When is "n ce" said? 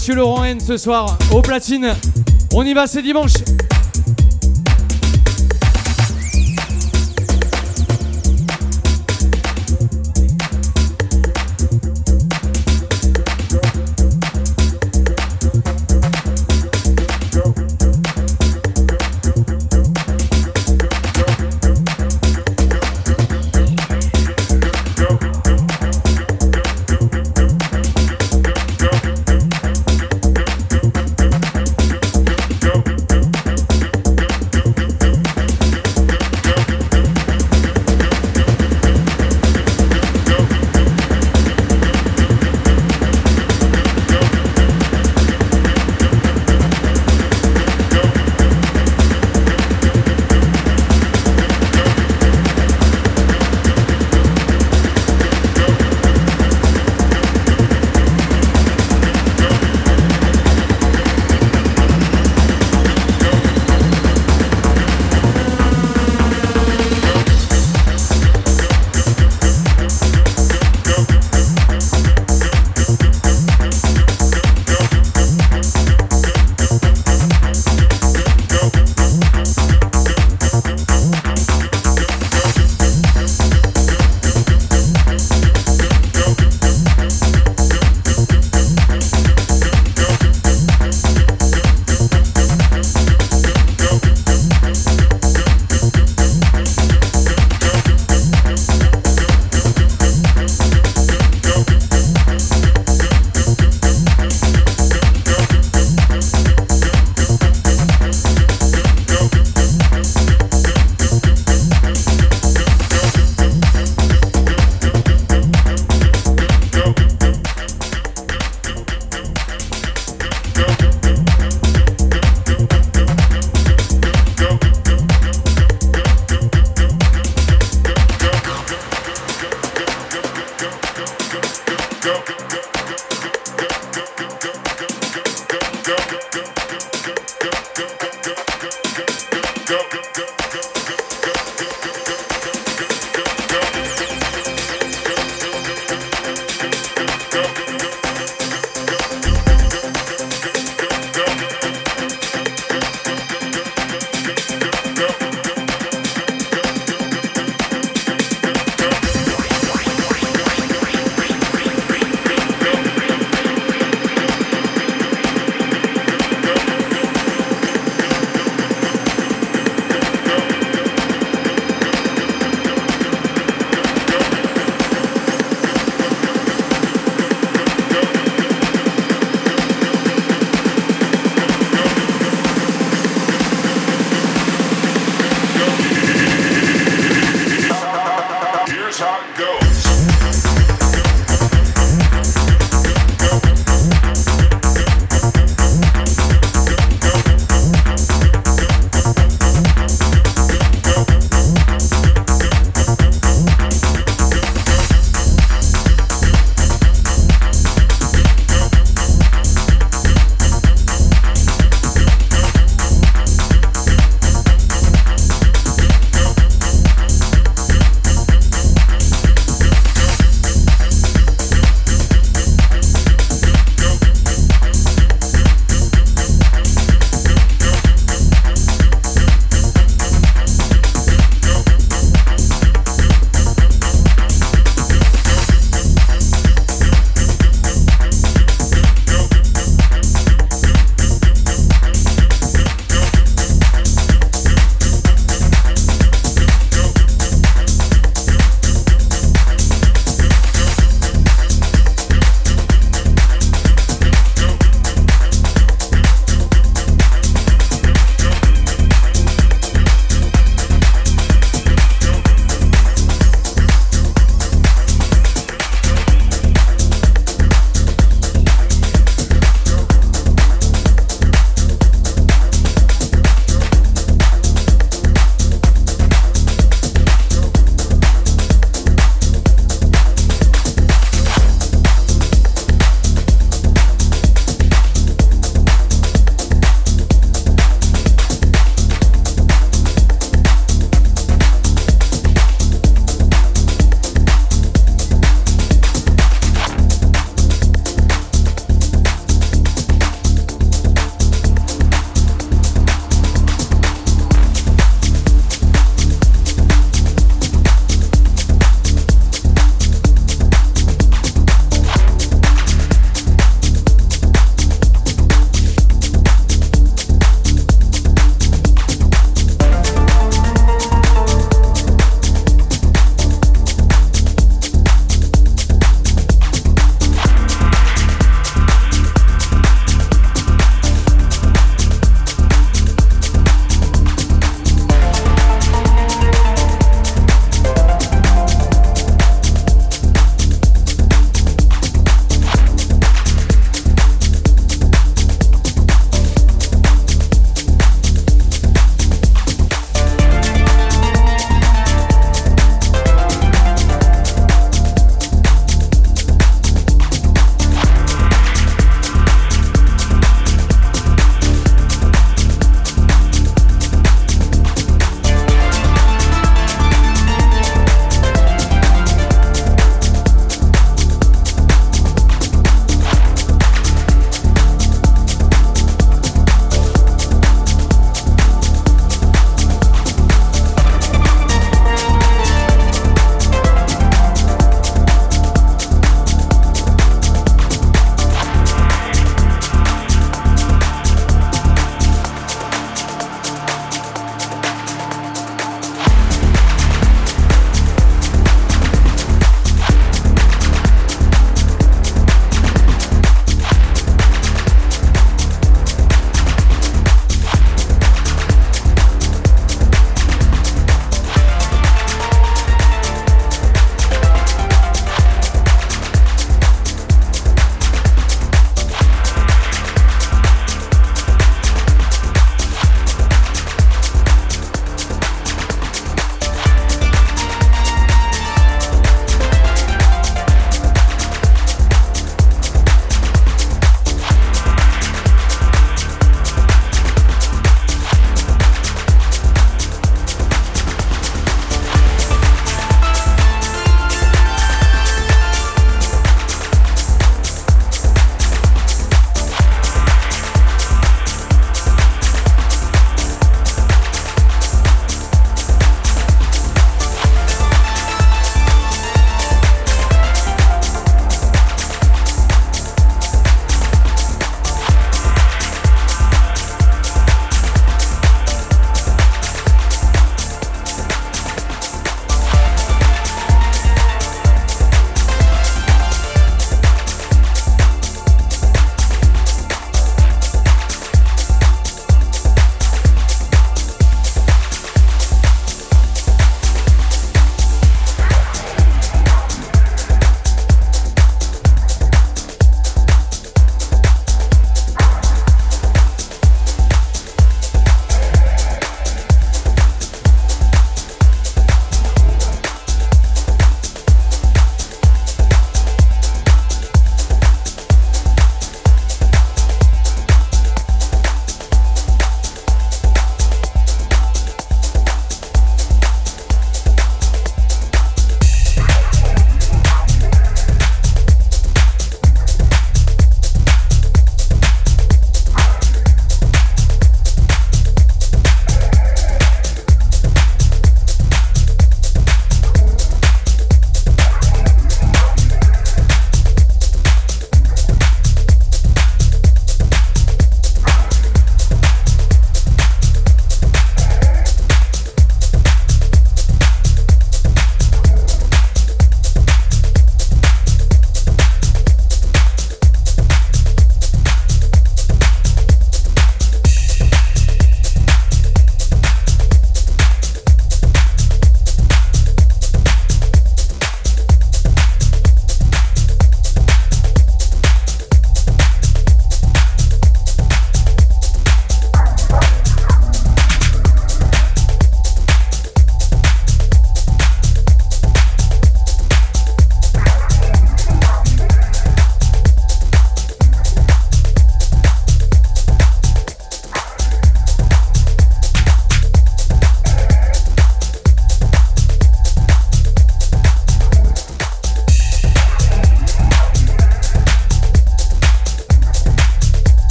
0.44-0.78